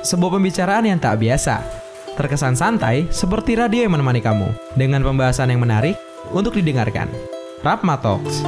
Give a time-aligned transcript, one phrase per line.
[0.00, 1.60] sebuah pembicaraan yang tak biasa.
[2.16, 5.96] Terkesan santai seperti radio yang menemani kamu dengan pembahasan yang menarik
[6.32, 7.08] untuk didengarkan.
[7.64, 8.44] Rapma Talks.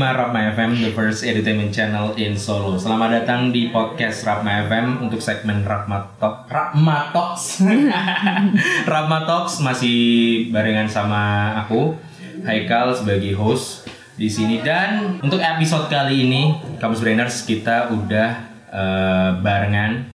[0.00, 2.78] Rapma FM, the first entertainment channel in Solo.
[2.78, 7.62] Selamat datang di podcast Rapma FM untuk segmen Rapma Talk, Rapma Talks.
[8.90, 9.98] Rapma Talks masih
[10.54, 11.98] barengan sama aku,
[12.44, 14.60] Haikal sebagai host di sini.
[14.60, 18.28] Dan untuk episode kali ini, Kampus Brainers kita udah
[18.68, 20.12] uh, barengan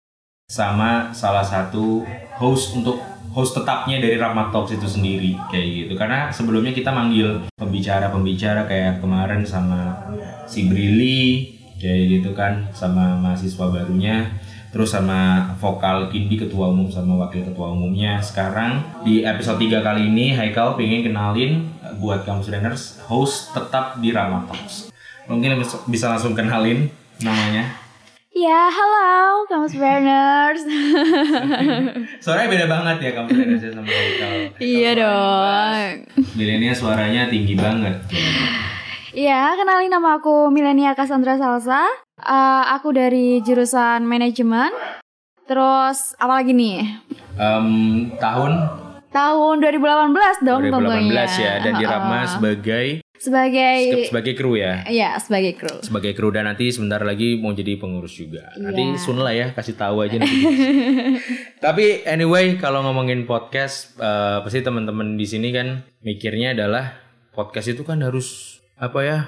[0.52, 2.04] sama salah satu
[2.38, 3.00] host untuk
[3.34, 5.94] host tetapnya dari Rahmat Talks itu sendiri kayak gitu.
[5.98, 9.98] Karena sebelumnya kita manggil pembicara-pembicara kayak kemarin sama
[10.46, 14.30] si Brili kayak gitu kan sama mahasiswa barunya
[14.74, 20.10] terus sama vokal Kindi ketua umum sama wakil ketua umumnya sekarang di episode 3 kali
[20.10, 21.70] ini Haikal pengen kenalin
[22.02, 24.90] buat kamu Runners host tetap di Rahmat Talks
[25.30, 26.90] mungkin bisa langsung kenalin
[27.22, 27.86] namanya
[28.34, 30.66] Ya, halo kamu Burners.
[32.26, 34.34] Suaranya beda banget ya kamu Burners sama Haikal.
[34.58, 35.92] Iya dong.
[36.34, 37.94] Milenia suaranya tinggi banget.
[39.14, 41.86] Iya, kenalin nama aku Milenia Cassandra Salsa.
[42.24, 44.72] Uh, aku dari jurusan manajemen.
[45.44, 47.04] Terus apa lagi nih?
[47.36, 48.52] Um, tahun?
[49.12, 51.28] Tahun 2018 dong 2018 tentunya.
[51.28, 56.44] ya dan di Rama sebagai sebagai sebagai kru ya iya sebagai kru sebagai kru dan
[56.44, 58.68] nanti sebentar lagi mau jadi pengurus juga yeah.
[58.68, 60.44] nanti sun lah ya kasih tahu aja nanti
[61.64, 67.00] tapi anyway kalau ngomongin podcast uh, pasti teman-teman di sini kan mikirnya adalah
[67.32, 69.20] podcast itu kan harus apa ya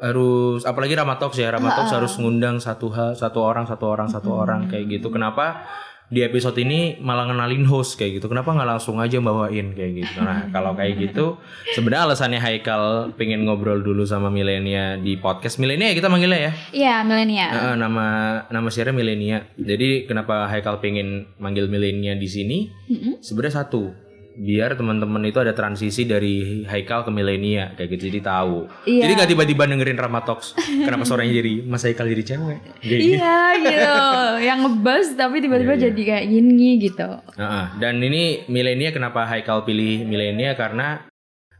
[0.00, 4.32] harus apalagi Ramatox ya Ramatox uh, harus ngundang satu hal satu orang satu orang satu
[4.32, 4.42] hmm.
[4.42, 5.68] orang kayak gitu kenapa
[6.10, 8.26] di episode ini malah ngenalin host kayak gitu.
[8.26, 10.18] Kenapa nggak langsung aja bawain kayak gitu?
[10.18, 11.38] Nah kalau kayak gitu,
[11.70, 16.52] sebenarnya alasannya Haikal pengen ngobrol dulu sama Milenia di podcast Milenia kita manggilnya ya?
[16.74, 17.46] Iya Milenia.
[17.54, 18.06] Uh, nama
[18.50, 19.46] nama siapa Milenia.
[19.54, 22.66] Jadi kenapa Haikal pengen manggil Milenia di sini?
[22.90, 23.14] Mm -hmm.
[23.22, 24.09] Sebenarnya satu
[24.40, 28.72] biar teman-teman itu ada transisi dari Haikal ke milenia kayak gitu jadi tahu.
[28.88, 29.02] Iya.
[29.04, 30.56] Jadi gak tiba-tiba dengerin Ramatox.
[30.56, 32.58] Kenapa suaranya jadi Mas Haikal jadi cewek?
[32.80, 34.00] Kayak iya gitu.
[34.48, 35.86] Yang ngebas tapi tiba-tiba iya, iya.
[35.92, 37.08] jadi kayak gini gitu.
[37.36, 37.66] Uh -uh.
[37.76, 41.04] Dan ini milenia kenapa Haikal pilih milenia karena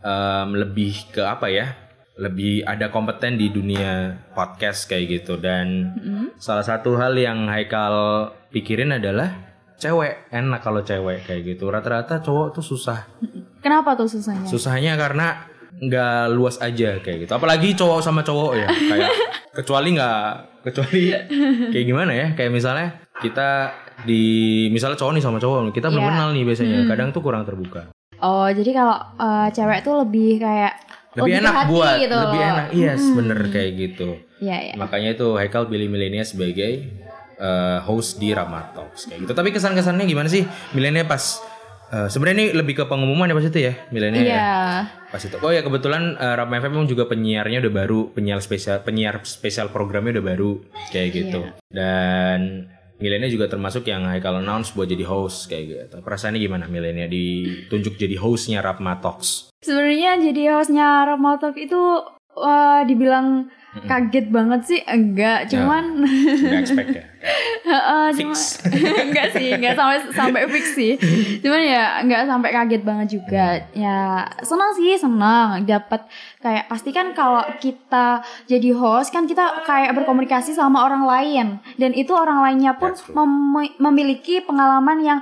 [0.00, 1.76] um, lebih ke apa ya?
[2.16, 6.26] Lebih ada kompeten di dunia podcast kayak gitu dan mm -hmm.
[6.40, 9.49] salah satu hal yang Haikal pikirin adalah
[9.80, 13.08] cewek enak kalau cewek kayak gitu rata-rata cowok tuh susah
[13.64, 15.48] kenapa tuh susahnya susahnya karena
[15.80, 19.10] nggak luas aja kayak gitu apalagi cowok sama cowok ya kayak
[19.56, 20.24] kecuali nggak
[20.68, 21.02] kecuali
[21.72, 23.72] kayak gimana ya kayak misalnya kita
[24.04, 26.12] di misalnya cowok nih sama cowok kita belum yeah.
[26.12, 26.88] kenal nih biasanya hmm.
[26.92, 27.88] kadang tuh kurang terbuka
[28.20, 30.72] oh jadi kalau uh, cewek tuh lebih kayak
[31.16, 32.16] lebih, lebih enak buat gitu.
[32.16, 33.16] lebih enak iya yes, hmm.
[33.16, 34.08] bener kayak gitu
[34.44, 34.76] yeah, yeah.
[34.76, 36.99] makanya itu Haikal pilih milenial sebagai
[37.40, 39.32] uh, host di Rama Talks kayak gitu.
[39.32, 40.44] Tapi kesan-kesannya gimana sih
[40.76, 41.40] milenial pas
[41.90, 44.36] uh, sebenarnya ini lebih ke pengumuman ya pas itu ya milenial yeah.
[44.36, 45.10] ya.
[45.10, 45.36] Pas itu.
[45.42, 50.20] Oh ya kebetulan uh, Rama FM juga penyiarnya udah baru, penyiar spesial penyiar spesial programnya
[50.20, 50.50] udah baru
[50.94, 51.40] kayak gitu.
[51.42, 51.58] Yeah.
[51.72, 52.40] Dan
[53.00, 55.96] milenial juga termasuk yang Haikal announce buat jadi host kayak gitu.
[56.04, 58.60] Perasaannya gimana milenial ditunjuk jadi hostnya
[59.00, 59.50] Talks?
[59.64, 61.08] Sebenarnya jadi hostnya
[61.40, 61.80] Talks itu
[62.36, 63.50] uh, dibilang
[63.86, 64.80] kaget banget sih?
[64.82, 67.04] Enggak cuman enggak expect ya.
[67.60, 68.32] Uh, cuma
[69.12, 70.96] enggak sih enggak sampai sampai fix sih.
[71.44, 73.60] Cuman ya enggak sampai kaget banget juga.
[73.76, 76.08] Ya senang sih senang dapat
[76.40, 81.46] kayak pasti kan kalau kita jadi host kan kita kayak berkomunikasi sama orang lain.
[81.76, 85.20] Dan itu orang lainnya pun mem memiliki pengalaman yang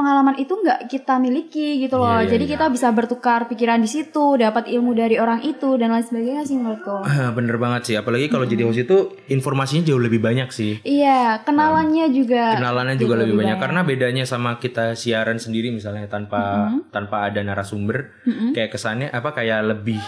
[0.00, 2.16] pengalaman itu nggak kita miliki gitu loh.
[2.16, 2.52] Yeah, yeah, Jadi yeah.
[2.56, 6.56] kita bisa bertukar pikiran di situ, dapat ilmu dari orang itu dan lain sebagainya sih
[6.56, 7.04] menurutku.
[7.36, 8.52] Bener banget sih, apalagi kalau hmm.
[8.56, 10.80] jadi host itu informasinya jauh lebih banyak sih.
[10.80, 12.56] Iya, kenalannya um, juga.
[12.56, 13.44] Kenalannya juga lebih banyak.
[13.52, 16.88] banyak karena bedanya sama kita siaran sendiri misalnya tanpa hmm.
[16.88, 18.56] tanpa ada narasumber, hmm.
[18.56, 20.00] kayak kesannya apa kayak lebih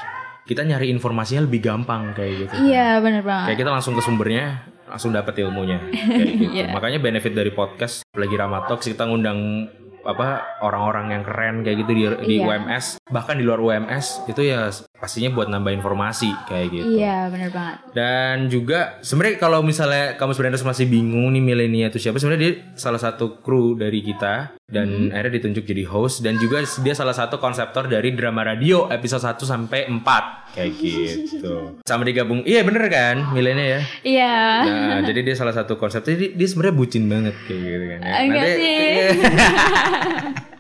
[0.43, 2.55] kita nyari informasinya lebih gampang kayak gitu.
[2.73, 3.05] Iya, kan.
[3.05, 3.47] bener banget.
[3.53, 6.53] Kayak kita langsung ke sumbernya, langsung dapat ilmunya kayak gitu.
[6.53, 6.71] yeah.
[6.77, 9.73] Makanya benefit dari podcast lagi Ramatok kita ngundang
[10.03, 12.47] apa orang-orang yang keren kayak gitu di di iya.
[12.47, 14.69] UMS bahkan di luar UMS itu ya
[14.99, 16.87] pastinya buat nambah informasi kayak gitu.
[17.03, 17.77] Iya benar banget.
[17.91, 22.55] Dan juga sebenarnya kalau misalnya kamu sebenarnya masih bingung nih milenial itu siapa sebenarnya dia
[22.79, 25.13] salah satu kru dari kita dan hmm.
[25.13, 29.37] akhirnya ditunjuk jadi host dan juga dia salah satu konseptor dari drama radio episode 1
[29.45, 31.77] sampai 4 kayak gitu.
[31.85, 32.41] Sama digabung.
[32.49, 33.81] Iya bener kan milenial ya?
[34.01, 34.37] Iya.
[34.65, 36.01] Nah, jadi dia salah satu konsep.
[36.01, 38.01] Jadi dia sebenarnya bucin banget kayak gitu kan.
[38.01, 38.15] Ya.
[38.25, 40.49] Enggak Nanti, sih.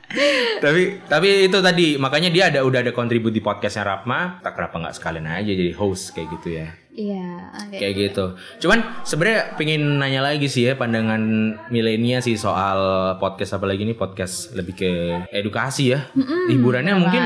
[0.64, 4.76] tapi tapi itu tadi makanya dia ada udah ada kontribut di podcastnya Rapma tak kenapa
[4.78, 6.68] nggak sekalian aja jadi host kayak gitu ya.
[6.92, 7.48] Iya.
[7.72, 8.36] kayak gitu.
[8.60, 11.24] Cuman sebenarnya pengen nanya lagi sih ya pandangan
[11.72, 12.76] milenial sih soal
[13.16, 14.92] podcast apalagi ini podcast lebih ke
[15.32, 16.12] edukasi ya.
[16.52, 17.24] Hiburannya mungkin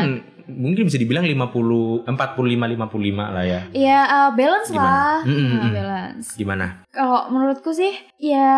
[0.48, 4.86] mungkin bisa dibilang 50 45 55 lah ya Iya, eh, balance Gimana?
[4.88, 5.18] lah.
[5.22, 5.72] Mm, mm, Nah, mm.
[5.72, 6.26] balance.
[6.34, 8.54] gimana Kalau menurutku sih ya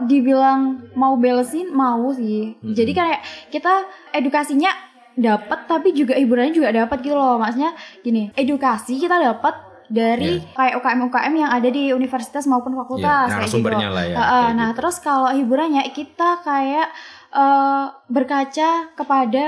[0.00, 0.60] dibilang
[0.92, 2.54] mau balancein mau sih.
[2.54, 2.72] Mm-mm.
[2.72, 3.72] Jadi kayak kita
[4.12, 4.70] edukasinya
[5.14, 7.36] dapat tapi juga hiburannya juga dapat gitu loh.
[7.36, 9.54] Maksudnya gini, edukasi kita dapat
[9.86, 13.68] dari kayak UKM-UKM yang ada di universitas maupun fakultas Iya, kayak gitu.
[13.68, 14.76] lah ya, Heeh, kayak nah, gitu.
[14.80, 16.88] terus kalau hiburannya kita kayak
[17.30, 19.42] eh, berkaca kepada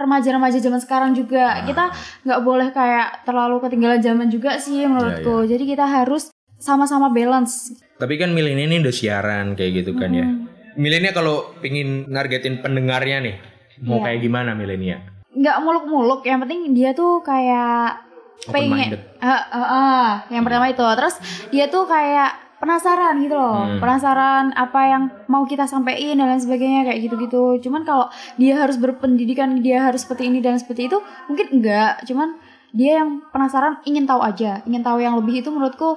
[0.00, 1.60] remaja-remaja zaman sekarang juga.
[1.60, 1.62] Ah.
[1.62, 1.84] Kita
[2.24, 5.44] nggak boleh kayak terlalu ketinggalan zaman juga sih menurutku.
[5.44, 7.72] Iya, Jadi kita harus sama-sama balance.
[7.96, 10.44] tapi kan milenial ini udah siaran kayak gitu kan ya Hmm.
[10.72, 13.36] milenial kalau pingin nargetin pendengarnya nih
[13.82, 14.04] mau Iya.
[14.06, 15.00] kayak gimana milenial
[15.30, 18.04] nggak muluk-muluk yang penting dia tuh kayak
[18.40, 18.88] Open pengen.
[19.20, 20.06] Ah, ah, ah.
[20.28, 21.16] yang pertama itu terus
[21.48, 23.80] dia tuh kayak penasaran gitu loh Hmm.
[23.80, 28.76] penasaran apa yang mau kita sampaikan dan lain sebagainya kayak gitu-gitu cuman kalau dia harus
[28.76, 32.36] berpendidikan dia harus seperti ini dan seperti itu mungkin enggak cuman
[32.70, 35.96] dia yang penasaran ingin tahu aja ingin tahu yang lebih itu menurutku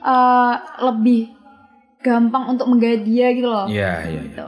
[0.00, 1.34] eh, lebih
[1.98, 4.20] gampang untuk menggait dia gitu loh Iya, iya, iya.
[4.22, 4.44] gitu.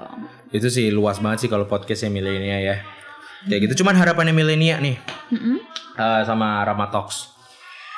[0.52, 2.76] Itu sih luas banget sih kalau podcastnya milenial ya.
[3.42, 3.80] Kayak gitu.
[3.80, 4.96] Cuman harapannya milenial nih
[5.30, 5.56] Mm-mm.
[5.94, 7.32] eh, sama Rama Talks.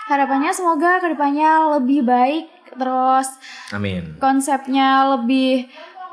[0.07, 3.29] Harapannya semoga ke depannya lebih baik terus
[3.73, 4.17] Amin.
[4.19, 5.71] konsepnya lebih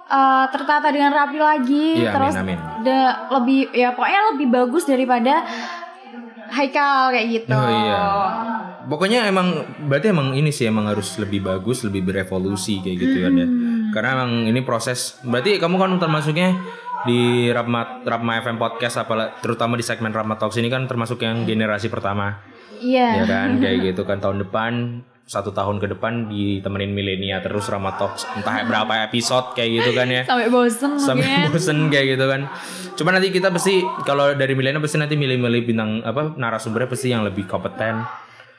[0.07, 2.87] uh, tertata dengan rapi lagi Iya, terus amin, amin.
[3.33, 5.43] lebih ya pokoknya lebih bagus daripada
[6.45, 7.57] Haikal kayak gitu.
[7.57, 8.01] Oh, iya.
[8.85, 13.33] Pokoknya emang berarti emang ini sih emang harus lebih bagus, lebih berevolusi kayak gitu kan
[13.33, 13.47] ya.
[13.89, 15.17] Karena emang ini proses.
[15.25, 16.53] Berarti kamu kan termasuknya
[17.09, 21.49] di Rapma Rapma FM podcast apalah terutama di segmen Rapma Talks ini kan termasuk yang
[21.49, 22.37] generasi pertama.
[22.75, 23.23] Iya.
[23.23, 27.93] ya kan kayak gitu kan tahun depan satu tahun ke depan ditemenin milenial terus Rama
[27.93, 31.49] Talks entah berapa episode kayak gitu kan ya Sampai bosen sampai mungkin.
[31.49, 32.41] bosen kayak gitu kan
[32.93, 37.21] cuma nanti kita pasti kalau dari milenial pasti nanti milih-milih bintang apa narasumbernya pasti yang
[37.21, 38.05] lebih kompeten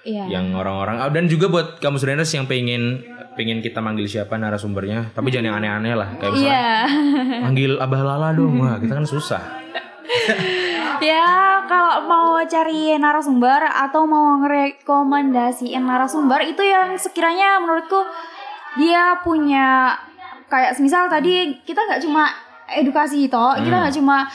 [0.02, 0.30] Iya.
[0.32, 3.02] yang orang-orang ah, dan juga buat kamu studenters yang pengen
[3.34, 6.74] pengen kita manggil siapa narasumbernya tapi jangan yang aneh-aneh lah kayak misalnya Iya.
[7.42, 9.42] manggil abah lala dong wah kita kan susah
[11.02, 18.00] ya kalau mau cari narasumber atau mau ngerekomendasiin narasumber itu yang sekiranya menurutku
[18.76, 19.96] dia punya
[20.46, 22.30] kayak misal tadi kita nggak cuma
[22.70, 23.82] edukasi kita Hmm.
[23.86, 24.26] nggak cuma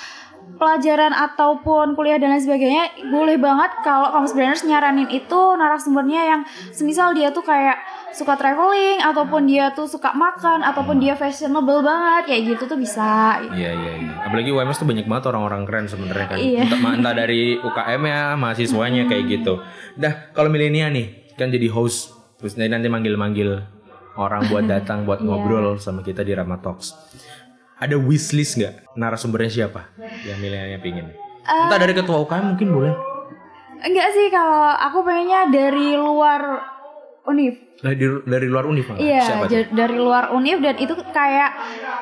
[0.58, 6.42] pelajaran ataupun kuliah dan lain sebagainya boleh banget kalau kamu sebenarnya nyaranin itu narasumbernya yang
[6.70, 7.78] semisal dia tuh kayak
[8.12, 13.40] suka traveling ataupun dia tuh suka makan ataupun dia fashionable banget kayak gitu tuh bisa
[13.50, 14.14] Iya iya iya.
[14.22, 16.38] Apalagi UMS tuh banyak banget orang-orang keren sebenarnya kan.
[16.38, 16.64] Iya.
[16.66, 19.64] Entah, entah dari UKM ya, mahasiswanya kayak gitu.
[19.96, 23.64] Dah kalau milenial nih kan jadi host terus nanti manggil-manggil
[24.14, 25.28] orang buat datang buat Iya.
[25.28, 26.92] ngobrol sama kita di Rama Talks.
[27.78, 29.90] Ada wishlist nggak narasumbernya siapa
[30.22, 31.10] yang milenialnya pingin?
[31.42, 32.94] Entah dari ketua UKM mungkin boleh.
[33.82, 36.62] Enggak sih kalau aku pengennya dari luar
[37.30, 37.54] univ.
[37.82, 37.98] Dari,
[38.30, 39.02] dari luar univ malah.
[39.02, 41.50] Iya, siapa dari luar univ dan itu kayak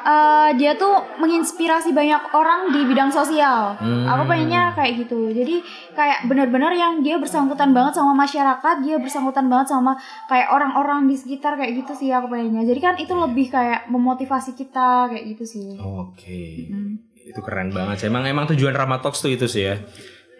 [0.03, 3.79] eh, dia tuh menginspirasi banyak orang di bidang sosial.
[3.79, 4.07] Hmm.
[4.07, 5.31] Aku pengennya kayak gitu.
[5.31, 5.63] Jadi
[5.95, 9.95] kayak benar-benar yang dia bersangkutan banget sama masyarakat, dia bersangkutan banget sama
[10.27, 12.67] kayak orang-orang di sekitar kayak gitu sih aku pengennya.
[12.67, 15.79] Jadi kan itu lebih kayak memotivasi kita kayak gitu sih.
[15.79, 16.71] Oke.
[16.71, 16.99] Hmm.
[17.15, 18.07] Itu keren banget sih.
[18.11, 19.79] Emang emang tujuan Rama Talks tuh itu sih ya.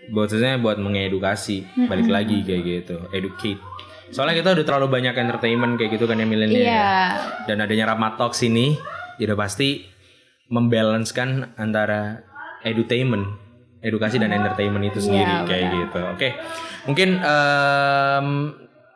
[0.09, 3.61] Buatnya buat mengedukasi, balik lagi kayak gitu, educate.
[4.09, 6.59] Soalnya kita udah terlalu banyak entertainment kayak gitu kan yang milenial.
[6.59, 6.73] Iya.
[6.73, 6.97] ya.
[7.45, 8.73] Dan adanya Rama Talks ini
[9.15, 9.85] ya udah pasti
[10.49, 12.25] membalancekan antara
[12.61, 13.37] edutainment,
[13.79, 15.79] edukasi dan entertainment itu sendiri Iya, kayak benar.
[15.85, 15.99] gitu.
[16.17, 16.29] Oke.
[16.85, 18.27] Mungkin em,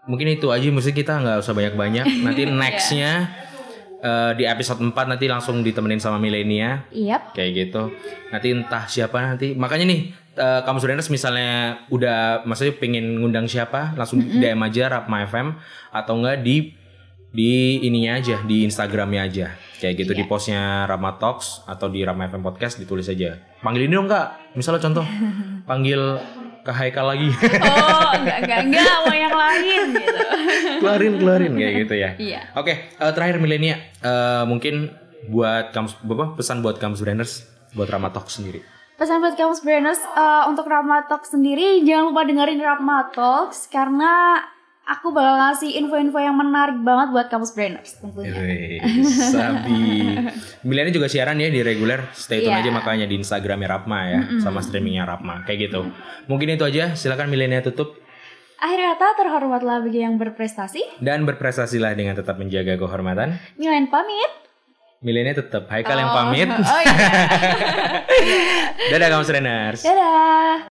[0.04, 2.06] mungkin itu aja mesti kita nggak usah banyak-banyak.
[2.26, 3.12] Nanti nextnya
[4.02, 7.32] eh, di episode 4 nanti langsung ditemenin sama milenial Yap.
[7.32, 7.88] kayak gitu
[8.30, 13.94] nanti entah siapa nanti makanya nih eh, kamu studenters misalnya udah maksudnya pengen ngundang siapa
[13.98, 15.58] langsung DM aja Rapma FM
[15.94, 16.74] atau enggak di
[17.34, 19.48] di ininya aja di Instagramnya aja.
[19.82, 23.36] Kayak gitu di postnya Rama Talks atau di Rama FM Podcast ditulis aja.
[23.60, 25.06] Panggil ini dong kak misalnya contoh
[25.70, 26.22] panggil
[26.64, 27.28] ke Haikal lagi.
[27.28, 30.22] Oh, enggak enggak enggak mau yang lain gitu.
[30.80, 32.10] keluarin keluarin kayak gitu ya.
[32.16, 32.42] Iya.
[32.56, 34.92] Oke, eh, terakhir milenial Eh, mungkin
[35.32, 38.60] buat kamu apa pesan buat kamu studenters buat Rama Talks sendiri
[38.94, 44.38] Pesan buat kamu Brainers uh, untuk Rama Talks sendiri jangan lupa dengerin Rama Talks karena
[44.84, 48.36] aku bakal ngasih info-info yang menarik banget buat kampus brainers tentunya.
[48.36, 48.84] Wih,
[49.32, 49.80] sabi.
[50.62, 52.06] Milenial juga siaran ya di reguler.
[52.14, 52.62] Stay tune Iya.
[52.62, 55.88] aja makanya di Instagramnya Rapma ya, sama streamingnya Rapma, kayak gitu.
[56.28, 56.94] Mungkin itu aja.
[56.94, 57.96] Silakan milenial tutup
[58.60, 61.04] Akhir kata terhormatlah bagi yang berprestasi.
[61.04, 63.36] dan berprestasilah dengan tetap menjaga kehormatan.
[63.56, 64.32] Milen pamit.
[65.04, 65.68] Milenial tetap.
[65.68, 66.18] Haikal yang Oh.
[66.18, 66.48] pamit.
[66.74, 67.08] Oh iya.
[68.92, 69.82] Dadah kamu Sereners.
[69.84, 70.73] Dadah.